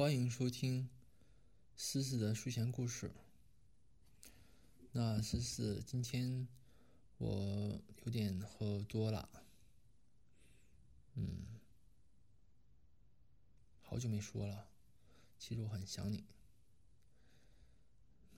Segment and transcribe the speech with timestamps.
[0.00, 0.88] 欢迎收听
[1.76, 3.12] 思思的睡前故事。
[4.92, 6.48] 那思思，今天
[7.18, 9.28] 我有点喝多了，
[11.16, 11.44] 嗯，
[13.82, 14.68] 好久没说了，
[15.38, 16.24] 其实我很想你，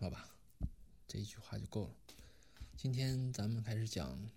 [0.01, 0.35] 好吧，
[1.07, 1.95] 这一句话就够了。
[2.77, 4.19] 今天咱们开始讲《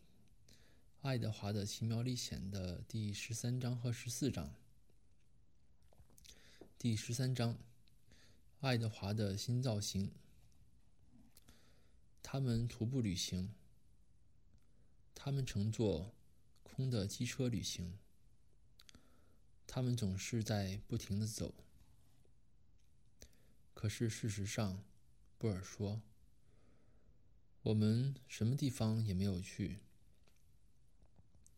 [1.01, 4.53] 爱德华的奇妙历险》的第十三章和十四章。
[6.85, 7.57] 第十三章，
[8.59, 10.11] 爱德华的新造型。
[12.21, 13.55] 他们徒步旅行，
[15.15, 16.13] 他们乘坐
[16.61, 17.97] 空的机车旅行，
[19.65, 21.55] 他们总是在不停的走。
[23.73, 24.83] 可是事实上，
[25.39, 26.03] 布尔说
[27.63, 29.79] ：“我们什么地方也没有去，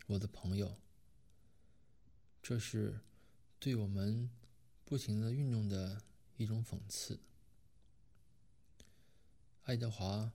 [0.06, 0.78] 我的朋友。”
[2.42, 3.02] 这是
[3.60, 4.30] 对我们。
[4.88, 6.02] 不停的运用的
[6.38, 7.20] 一种讽刺。
[9.64, 10.32] 爱德华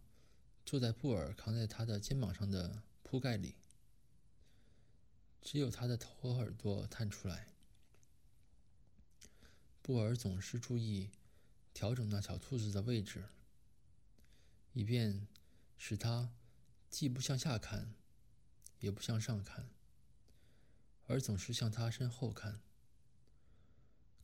[0.66, 3.54] 坐在布尔扛在他的肩膀上的铺盖里，
[5.40, 7.48] 只有他的头和耳朵探出来。
[9.80, 11.08] 布尔总是注意
[11.72, 13.24] 调整那小兔子的位置，
[14.74, 15.26] 以便
[15.78, 16.30] 使它
[16.90, 17.94] 既不向下看，
[18.80, 19.70] 也不向上看，
[21.06, 22.60] 而总是向他身后看。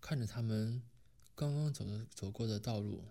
[0.00, 0.82] 看着他们
[1.34, 3.04] 刚刚走的走过的道路，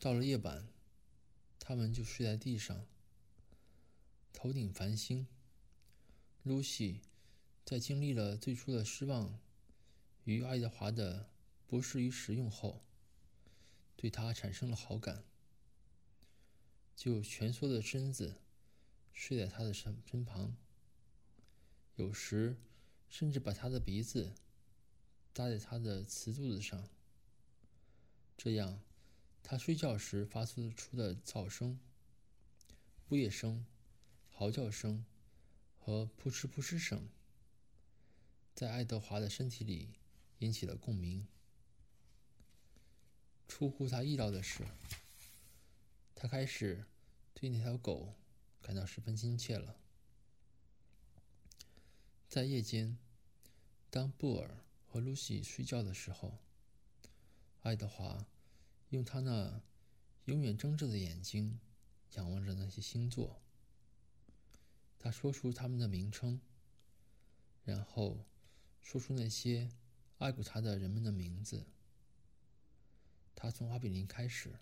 [0.00, 0.66] 到了夜晚，
[1.60, 2.86] 他们就睡在地上，
[4.32, 5.26] 头顶繁星。
[6.42, 7.00] 露西
[7.64, 9.38] 在经历了最初的失望
[10.24, 11.30] 与爱德华的
[11.66, 12.84] 不适于使用后，
[13.96, 15.24] 对他产生了好感，
[16.94, 18.42] 就蜷缩着身子
[19.12, 20.56] 睡在他的身身旁，
[21.96, 22.56] 有时。
[23.14, 24.32] 甚至把他的鼻子
[25.32, 26.88] 搭在他的瓷肚子上，
[28.36, 28.80] 这样，
[29.40, 31.78] 他睡觉时发出出的噪声、
[33.10, 33.64] 呜咽声、
[34.32, 35.04] 嚎叫声
[35.78, 37.08] 和扑哧扑哧声，
[38.52, 39.90] 在爱德华的身体里
[40.40, 41.28] 引起了共鸣。
[43.46, 44.64] 出乎他意料的是，
[46.16, 46.84] 他开始
[47.32, 48.16] 对那条狗
[48.60, 49.76] 感到十分亲切了。
[52.28, 52.98] 在夜间，
[53.94, 54.50] 当布尔
[54.88, 56.36] 和露西睡觉的时候，
[57.62, 58.26] 爱德华
[58.88, 59.62] 用他那
[60.24, 61.60] 永远睁着的眼睛
[62.14, 63.40] 仰望着那些星座。
[64.98, 66.40] 他说出他们的名称，
[67.62, 68.26] 然后
[68.82, 69.70] 说出那些
[70.18, 71.64] 爱过他的人们的名字。
[73.36, 74.58] 他从阿比林开始，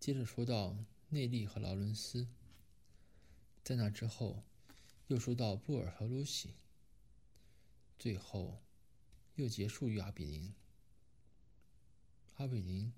[0.00, 0.76] 接着说到
[1.10, 2.26] 内利和劳伦斯，
[3.62, 4.42] 在那之后。
[5.06, 6.54] 又说到布尔和露西，
[8.00, 8.62] 最后
[9.34, 10.54] 又结束于阿比林。
[12.36, 12.90] 阿比林、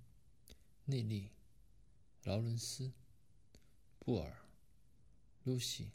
[0.85, 1.33] 内利、
[2.23, 2.93] 劳伦斯、
[3.99, 4.47] 布尔、
[5.43, 5.91] 露西、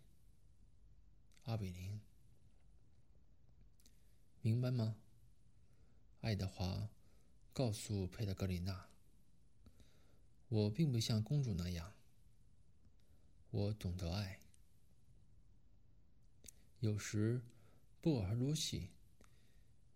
[1.44, 2.01] 阿比林，
[4.41, 4.97] 明白吗？
[6.19, 6.89] 爱德华
[7.53, 8.89] 告诉佩德格里娜
[10.50, 11.95] ：“我并不像公主那样，
[13.51, 14.41] 我懂得爱。”
[16.81, 17.41] 有时，
[18.01, 18.89] 布尔和露西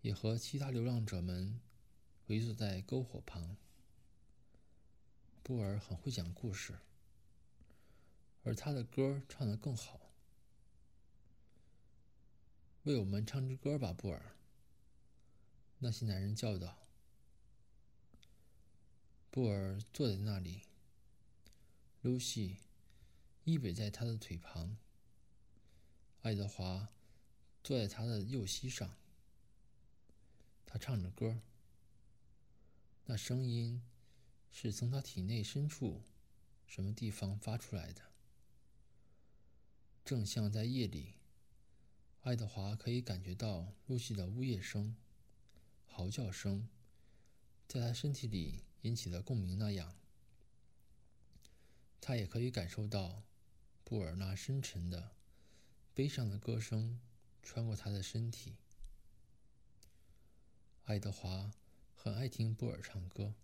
[0.02, 1.60] 也和其他流浪者们
[2.28, 3.58] 围坐在篝火旁。
[5.44, 6.80] 布尔很会讲故事，
[8.44, 10.00] 而他的歌唱得更好。
[12.84, 14.36] 为我们唱支歌吧，布尔。
[15.80, 16.78] 那些男人叫道。
[19.30, 20.64] 布尔坐在那里，
[22.02, 22.58] 露西
[23.44, 24.78] 依偎在他的腿旁。
[26.22, 26.90] 爱德华
[27.64, 28.96] 坐在他的右膝上，
[30.72, 31.42] 他唱着歌。
[33.04, 33.84] 那声音
[34.50, 36.02] 是从他体内深处
[36.66, 38.02] 什么地方发出来的，
[40.06, 41.16] 正像在夜里，
[42.22, 44.96] 爱德华可以感觉到露西的呜咽声、
[45.86, 46.70] 嚎叫声，
[47.68, 49.94] 在他身体里引起的共鸣那样。
[52.00, 53.24] 他也可以感受到
[53.84, 55.12] 布尔那深沉的。
[55.94, 57.02] 悲伤的歌声
[57.44, 58.56] 穿过他的身体。
[60.86, 61.52] 爱德华
[61.96, 63.36] 很爱听布尔唱歌。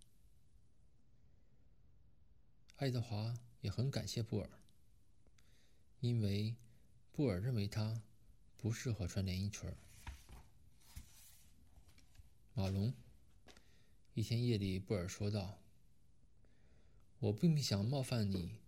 [2.78, 4.50] 爱德华也很感谢布尔，
[6.00, 6.56] 因为
[7.12, 8.02] 布尔认为他
[8.58, 9.72] 不适合穿连衣裙。
[12.54, 12.92] 马龙，
[14.16, 15.60] 一天夜里，布尔说道
[17.20, 18.60] ：“我并不想冒犯你，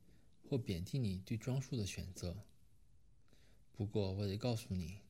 [0.48, 2.46] 或贬低你对装束的选择。”
[3.74, 5.02] 不过，我得告诉你，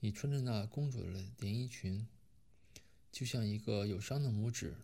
[0.00, 2.08] 你穿着那公主的连衣裙，
[3.18, 4.76] 就像一个有伤的拇指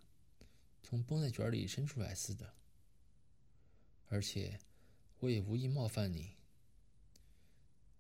[0.83, 2.53] 从绷带卷里伸出来似的。
[4.09, 4.59] 而且，
[5.21, 6.35] 我也无意冒犯你。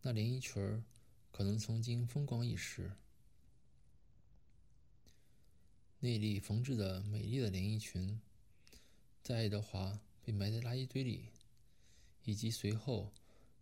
[0.02, 0.82] 那连衣裙儿
[1.30, 2.90] 可能曾经风光一时。
[6.00, 8.20] 内里缝制的美丽的连衣裙，
[9.22, 11.28] 在爱德华被埋在垃圾堆里，
[12.24, 13.12] 以及随后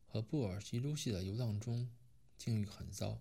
[0.06, 1.90] 和布尔及露西的游荡中，
[2.38, 3.20] 境遇很糟。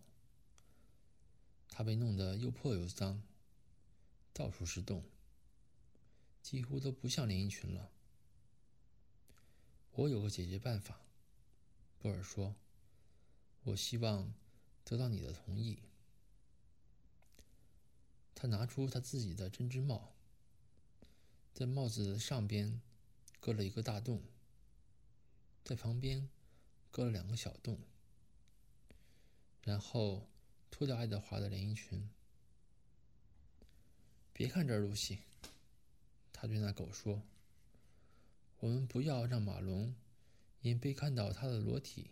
[1.67, 3.21] 他被弄得又破又脏，
[4.33, 5.03] 到处是洞，
[6.41, 7.91] 几乎都不像连衣裙了。
[9.91, 11.01] 我有个解决办法，
[11.99, 12.55] 布尔说。
[13.63, 14.33] 我希望
[14.83, 15.83] 得到你的同意。
[18.33, 20.15] 他拿出他自己的针织帽，
[21.53, 22.81] 在帽子上边
[23.39, 24.23] 割了一个大洞，
[25.63, 26.27] 在旁边
[26.89, 27.79] 割了两个小洞，
[29.61, 30.27] 然后
[30.71, 32.09] 脱掉爱德华的连衣裙。
[34.41, 35.19] 别看这儿，露西，
[36.33, 37.21] 他对那狗说
[38.57, 39.93] ：“我们不要让马龙
[40.61, 42.09] 因被看到他的裸体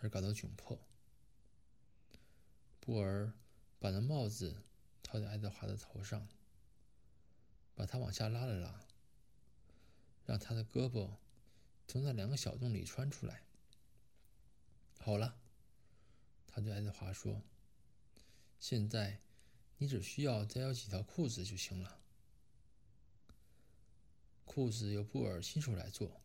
[0.00, 0.76] 而感到窘迫。”
[2.80, 3.32] 布尔
[3.78, 4.64] 把那帽子。
[5.04, 6.28] 套在爱德华的头上，
[7.76, 8.84] 把他往下拉了拉，
[10.26, 11.16] 让他的胳膊
[11.86, 13.44] 从那两个小洞里穿出来。
[14.98, 15.38] 好了，
[16.48, 17.40] 他对爱德华说
[18.58, 19.20] ：“现在
[19.78, 21.98] 你只需要再要几条裤子就行了。
[24.44, 26.20] 裤子由布尔亲手来做。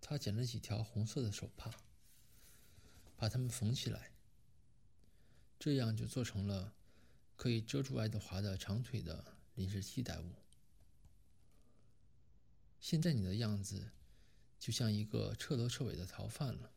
[0.00, 1.74] 他捡了几条红色的手帕，
[3.16, 4.12] 把它们缝起来，
[5.58, 6.74] 这样就做成了。”
[7.36, 10.32] 可以遮住爱德华的长腿的临时替代物。
[12.80, 13.90] 现在你的样子
[14.58, 16.72] 就像一个彻头彻尾的逃犯了，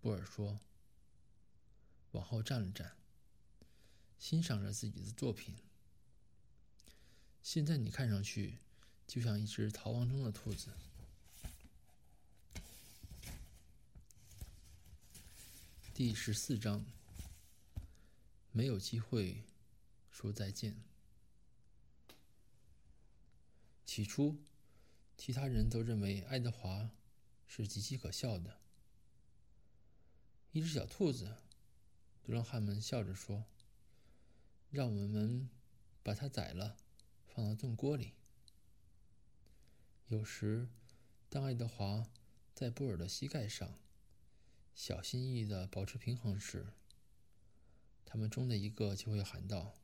[0.00, 0.60] 布尔说。
[2.12, 2.96] 往后站了站，
[4.18, 5.54] 欣赏着自己的作品。
[7.42, 8.58] 现在你看上去
[9.06, 10.70] 就像一只逃亡中的兔子。
[15.92, 16.84] 第十四章，
[18.52, 19.42] 没有机会。
[20.10, 20.76] 说再见。
[23.84, 24.38] 起初，
[25.18, 26.88] 其他人都认为爱德华
[27.48, 28.60] 是极其可笑的。
[30.52, 31.36] 一只小兔子，
[32.26, 33.44] 流浪汉们笑着说
[34.74, 35.48] ：“让我们
[36.02, 36.76] 把它宰了，
[37.28, 38.14] 放到炖锅里。”
[40.08, 40.68] 有时，
[41.28, 42.10] 当爱德华
[42.52, 43.78] 在布尔的膝盖上
[44.74, 46.72] 小心翼翼的保持平衡时，
[48.04, 49.76] 他们中的一个就会喊道。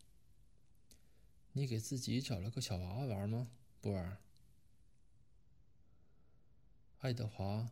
[1.52, 3.48] 你给自己找了个小娃娃玩吗，
[3.80, 4.18] 布尔？
[6.98, 7.70] 爱德华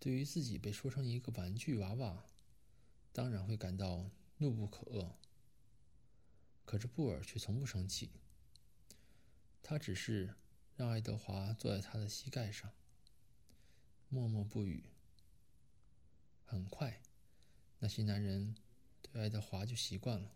[0.00, 2.24] 对于自己被说成一个玩具娃娃，
[3.12, 5.14] 当然会感到怒不可遏。
[6.68, 8.10] 可是布尔却从不生气，
[9.62, 10.34] 他只是
[10.76, 12.70] 让爱德华坐在他的膝盖上，
[14.10, 14.90] 默默不语。
[16.44, 17.00] 很快，
[17.78, 18.54] 那些男人
[19.00, 20.30] 对爱德华就习惯了。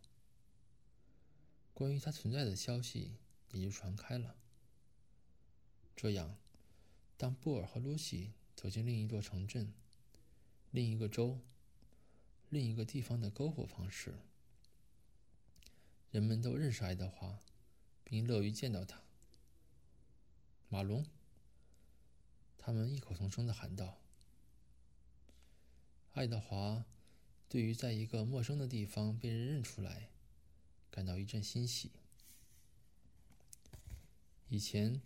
[1.74, 3.18] 关于他存在的消息
[3.50, 4.34] 也就传开了。
[5.94, 6.38] 这样，
[7.18, 9.74] 当布尔和露西走进另一座城镇、
[10.70, 11.42] 另一个州、
[12.48, 14.14] 另一个地方的篝火旁时，
[16.12, 17.40] 人们都认识爱德华，
[18.04, 19.02] 并乐于见到他。
[20.68, 21.06] 马龙，
[22.58, 23.98] 他们异口同声的喊道。
[26.12, 26.84] 爱德华
[27.48, 30.10] 对于在一个陌生的地方被人认出来。
[30.90, 31.90] 感到一阵欣喜。
[34.50, 35.00] 以前，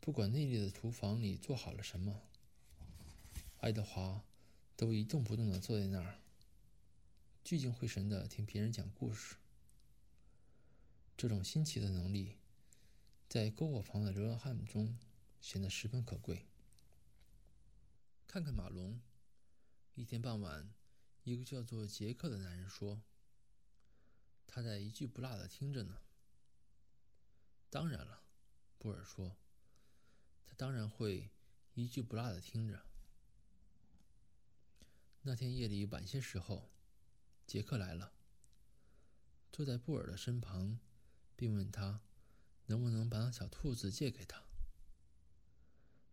[0.00, 2.22] 不管内里的厨房里做好了什么，
[3.58, 4.24] 爱德华
[4.74, 6.22] 都一动不动的坐在那儿，
[7.44, 9.36] 聚精会神的听别人讲故事。
[11.18, 12.36] 这种新奇的能力，
[13.28, 14.96] 在篝火旁的流浪汉中
[15.40, 16.46] 显得十分可贵。
[18.28, 19.00] 看看马龙，
[19.96, 20.72] 一天傍晚，
[21.24, 23.02] 一个叫做杰克的男人说。
[24.46, 25.98] 他在一句不落的听着呢。
[27.68, 28.22] 当然了，
[28.78, 29.36] 布尔说，
[30.46, 31.32] 他当然会
[31.74, 32.86] 一句不落的听着。
[35.22, 36.70] 那天夜里晚些时候，
[37.44, 38.12] 杰克来了，
[39.50, 40.78] 坐在布尔的身旁，
[41.38, 42.02] 并问他
[42.66, 44.42] 能不能把小兔子借给他。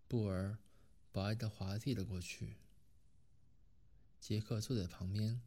[0.08, 0.60] 布尔
[1.12, 2.58] 把爱德华递了过去。
[4.22, 5.42] 杰克坐在旁边，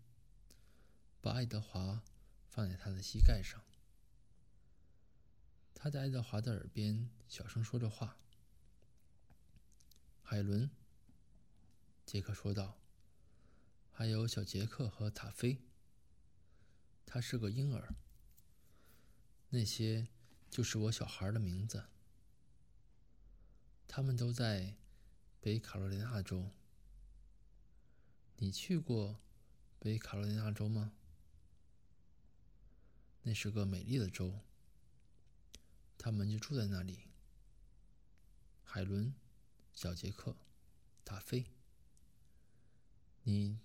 [1.22, 2.02] 把爱德华。
[2.50, 3.62] 放在他的膝盖上，
[5.74, 8.16] 他在爱德华的耳边小声说着话。
[10.22, 10.68] 海伦，
[12.04, 12.80] 杰克说道
[13.92, 15.62] ：“还有小杰克和塔菲。”
[17.06, 17.94] 他是个婴儿。
[19.50, 20.08] 那些
[20.50, 21.84] 就是我小孩的名字。
[23.86, 24.76] 他们都在
[25.40, 26.50] 北卡罗来纳州。
[28.36, 29.18] 你去过
[29.78, 30.92] 北卡罗来纳州吗？
[33.22, 34.40] 那是个美丽的州。
[35.96, 37.08] 他们就住在那里。
[38.62, 39.14] 海伦、
[39.72, 40.36] 小杰克、
[41.02, 41.46] 达菲，
[43.22, 43.58] 你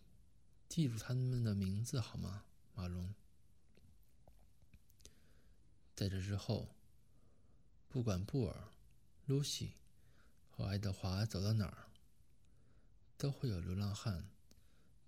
[0.69, 3.13] 记住他们的名字好吗，马龙？
[5.95, 6.75] 在这之后，
[7.87, 8.69] 不管布尔、
[9.25, 9.73] 露西
[10.49, 11.89] 和爱德华走到哪儿，
[13.17, 14.29] 都会有流浪汉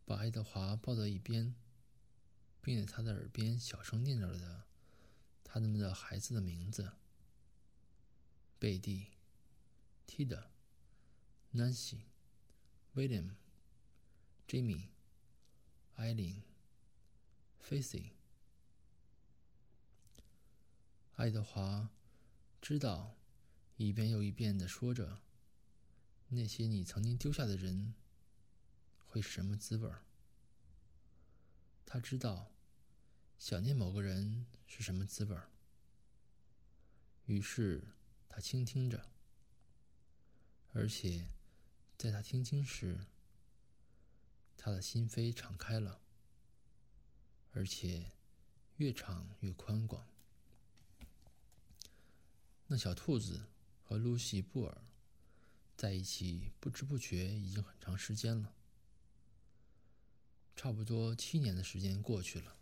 [0.06, 1.56] 把爱德华抱到一边，
[2.62, 4.63] 并在他的耳边小声念叨着
[5.44, 6.94] 他们的孩子的名字：
[8.60, 9.08] 贝蒂、
[10.06, 10.51] 蒂德、
[11.51, 12.06] 南希、
[12.94, 13.36] 威廉、
[14.48, 14.89] 吉米、
[15.96, 16.44] 艾琳、
[17.60, 18.12] 菲西。
[21.15, 21.89] 爱德华
[22.62, 23.15] 知道，
[23.77, 25.22] 一遍又一遍的说着
[26.27, 27.93] 那些你曾经丢下的人
[29.07, 30.03] 会是什么滋味儿。
[31.86, 32.51] 他知道，
[33.39, 35.50] 想念某个人是什么滋味儿。
[37.27, 37.93] 于是
[38.27, 39.10] 他倾听着，
[40.74, 41.29] 而且
[41.98, 43.05] 在他听清时，
[44.57, 46.01] 他的心扉敞开了，
[47.53, 48.12] 而且
[48.75, 50.05] 越敞越宽广。
[52.67, 53.45] 那小兔子
[53.84, 54.81] 和露西·布尔
[55.77, 58.55] 在一起，不知不觉已经很长时间了，
[60.55, 62.55] 差不多七年的时间过去了。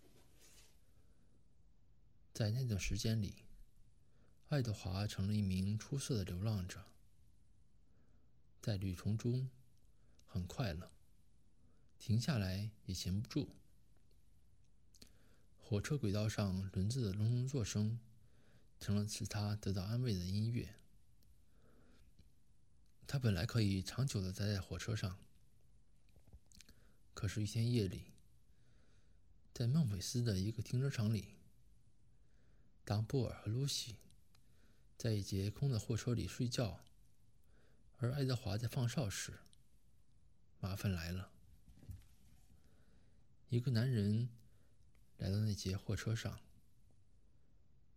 [2.34, 3.46] 在那段时间里，
[4.50, 6.84] 爱德华成了一名出色的流浪者，
[8.62, 9.50] 在旅途中
[10.28, 10.92] 很快乐，
[11.98, 13.56] 停下来也闲不住。
[15.58, 17.98] 火车轨道上轮子的隆隆作声。
[18.84, 20.76] 成了使他得到安慰的音乐。
[23.08, 25.18] 他本来可以长久的待在火车上，
[27.14, 28.12] 可是，一天夜里，
[29.54, 31.36] 在孟菲斯的一个停车场里，
[32.84, 33.96] 当布尔和露西
[34.98, 36.84] 在一节空的货车里睡觉，
[38.00, 39.40] 而爱德华在放哨时，
[40.60, 41.32] 麻烦来了。
[43.48, 44.28] 一个男人
[45.16, 46.38] 来到那节货车上。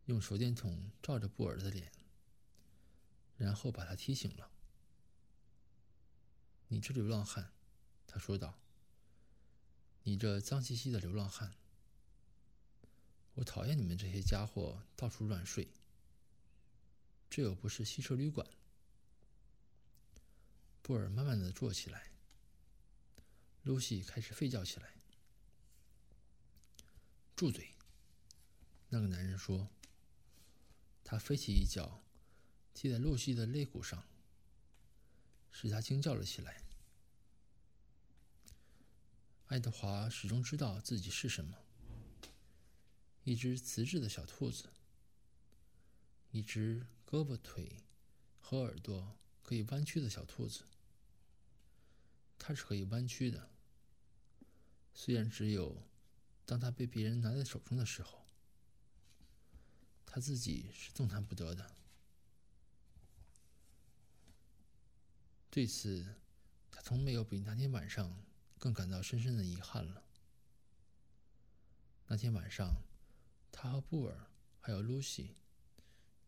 [0.07, 1.91] 用手电筒照着布尔的脸，
[3.37, 4.51] 然后把他踢醒了。
[6.69, 7.53] “你这流浪汉！”
[8.07, 8.57] 他说道
[10.05, 11.57] ，“你这脏兮兮的流浪汉！
[13.35, 15.69] 我讨厌你们这些家伙到处乱睡。
[17.29, 18.49] 这又不是汽车旅馆。”
[20.83, 22.13] 布尔慢慢的坐起来。
[23.65, 24.95] 露西开始吠叫起来。
[27.35, 27.75] “住嘴！”
[28.89, 29.69] 那个男人说。
[31.09, 32.03] 他飞起一脚，
[32.75, 34.05] 踢在露西的肋骨上，
[35.53, 36.61] 使他惊叫了起来。
[39.47, 41.57] 爱德华始终知道自己是什么：
[43.23, 44.69] 一只瓷质的小兔子，
[46.33, 47.85] 一只胳膊、腿
[48.41, 50.65] 和耳朵可以弯曲的小兔子。
[52.37, 53.49] 它是可以弯曲的，
[54.93, 55.87] 虽然只有
[56.45, 58.26] 当它被别人拿在手中的时候。
[60.17, 61.71] 他自己是动弹不得的。
[65.51, 66.07] 对此，
[66.71, 68.25] 他从没有比那天晚上
[68.59, 70.03] 更感到深深的遗憾了。
[72.07, 72.77] 那天晚上，
[73.53, 75.35] 他和布尔还有露西，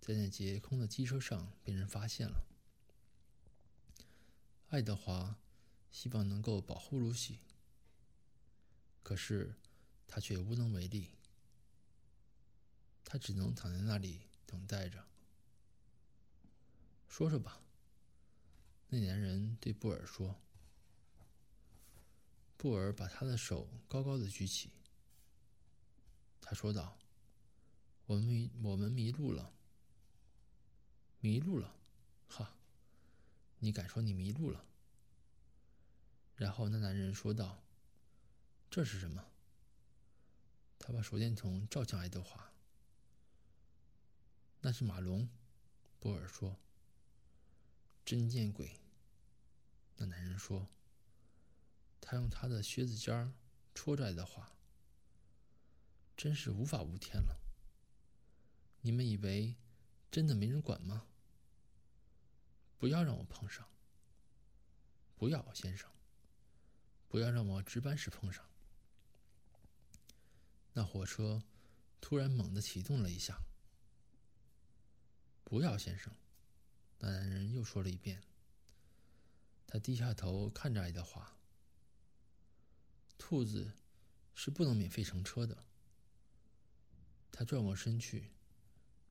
[0.02, 2.44] 在那节空的机车上被人发现了。
[4.68, 5.38] 爱德华
[5.90, 7.38] 希望能够保护露西，
[9.02, 9.54] 可是
[10.06, 11.17] 他却无能为力。
[13.10, 15.02] 他只能躺在那里等待着。
[17.08, 17.62] 说说吧，
[18.90, 20.38] 那男人对布尔说。
[22.58, 24.70] 布尔把他的手高高的举起。
[26.42, 26.98] 他说道
[28.04, 29.54] ：“我们，我们迷路了。
[31.20, 31.74] 迷路了，
[32.28, 32.58] 哈！
[33.60, 34.66] 你敢说你迷路了？”
[36.36, 37.62] 然后那男人说道
[38.68, 39.24] ：“这是什么？”
[40.78, 42.47] 他把手电筒照向爱德华。
[44.68, 45.26] 那是马龙，
[45.98, 46.54] 波尔说。
[48.04, 48.78] 真见鬼！
[49.96, 50.68] 那男人说。
[52.02, 53.32] 他用他的靴子尖儿
[53.74, 54.52] 戳着爱德华。
[56.18, 57.40] 真是无法无天了。
[58.82, 59.56] 你们以为
[60.10, 61.06] 真的没人管吗？
[62.76, 63.66] 不要让我碰上。
[65.16, 65.90] 不要，先生。
[67.08, 68.44] 不要让我值班时碰上。
[70.74, 71.42] 那火车
[72.02, 73.40] 突然猛地启动了一下。
[75.48, 76.12] 不要，先生，
[76.98, 78.22] 那男人又说了一遍。
[79.66, 81.38] 他低下头看着爱德华。
[83.16, 83.72] 兔子
[84.34, 85.64] 是不能免费乘车的。
[87.32, 88.30] 他转过身去，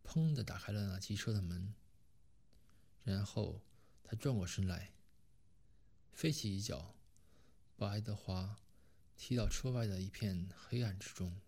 [0.03, 1.73] 砰的打开了那机车的门。
[3.03, 3.63] 然后
[4.03, 4.93] 他转过身来，
[6.13, 6.93] 飞起一脚，
[7.75, 8.59] 把爱德华
[9.15, 11.41] 踢到车外的一片黑暗之中。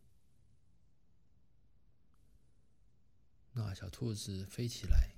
[3.53, 5.15] 那小兔子飞起来，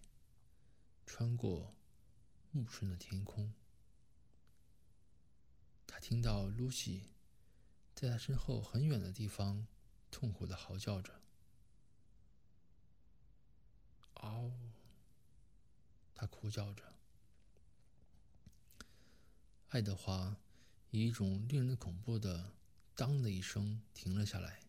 [1.06, 1.76] 穿过
[2.52, 3.54] 暮春的天空。
[5.86, 7.12] 他听到露西
[7.94, 9.68] 在他身后很远的地方
[10.10, 11.22] 痛苦的嚎叫着
[14.16, 14.52] ：“嗷！”
[16.16, 16.96] 他哭叫着。
[19.70, 20.38] 爱德华
[20.90, 22.56] 以一种令人恐怖的
[22.96, 24.62] “当”的一声停了下来，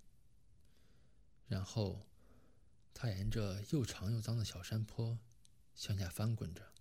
[1.47, 2.07] 然后。
[2.95, 5.19] 他沿着又长又脏的小山坡
[5.75, 6.73] 向下翻滚着，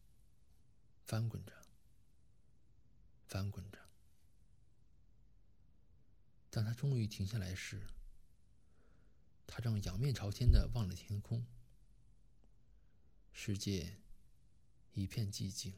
[1.06, 1.54] 翻滚着，
[3.26, 3.80] 翻滚着。
[6.50, 7.88] 当他终于停下来时，
[9.48, 11.46] 他正仰面朝天的望着天空。
[13.32, 13.98] 世界
[14.94, 15.74] 一片寂静，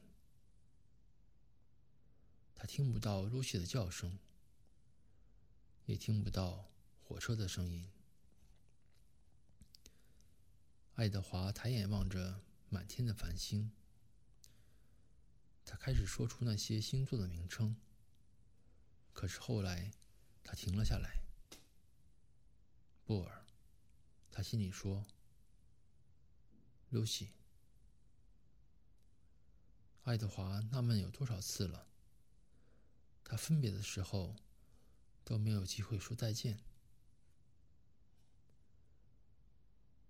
[2.56, 4.18] 他听不到露西的叫声，
[5.86, 6.72] 也听不到
[7.04, 7.90] 火车的声音。
[10.96, 13.72] 爱德华抬眼望着满天的繁星，
[15.66, 17.76] 他开始说出那些星座的名称。
[19.12, 19.92] 可是后来，
[20.44, 21.24] 他停了下来。
[23.06, 23.46] 布尔，
[24.32, 25.06] 他心里说
[26.90, 27.34] ：“露西。”
[30.06, 31.88] 爱德华纳闷有多少次了，
[33.24, 34.36] 他分别的时候
[35.24, 36.60] 都没有机会说再见。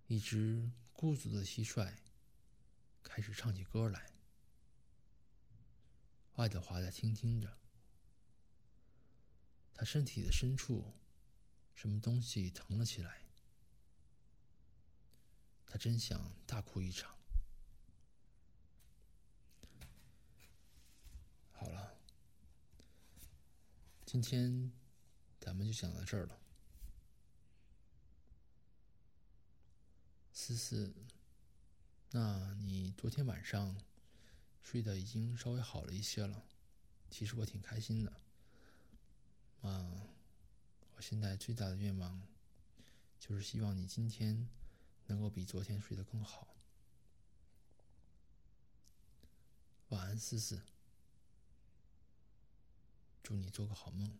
[0.06, 1.92] 一只孤独的蟋蟀
[3.02, 4.10] 开始唱起歌来。
[6.36, 7.58] 爱德华在倾听着，
[9.74, 10.94] 他身体的深处，
[11.74, 13.26] 什么东西疼了起来。
[15.66, 17.18] 他真想大哭一场。
[21.52, 21.98] 好了，
[24.06, 24.72] 今天
[25.40, 26.40] 咱们就讲到这儿了。
[30.44, 30.92] 思思，
[32.10, 33.74] 那你昨天晚上
[34.62, 36.44] 睡得已经稍微好了一些了，
[37.08, 38.12] 其实我挺开心的。
[39.62, 40.06] 啊，
[40.96, 42.20] 我现在最大的愿望
[43.18, 44.46] 就是希望你今天
[45.06, 46.46] 能够比昨天睡得更好。
[49.88, 50.60] 晚安，思思，
[53.22, 54.14] 祝你做个好梦。